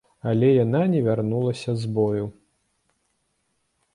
Але 0.29 0.47
яна 0.53 0.79
не 0.93 1.01
вярнулася 1.07 1.75
з 1.83 1.91
бою. 1.99 2.25